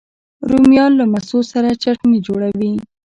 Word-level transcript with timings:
رومیان 0.49 0.91
له 0.99 1.05
مستو 1.11 1.39
سره 1.51 1.69
چټني 1.83 2.19
جوړوي 2.27 2.73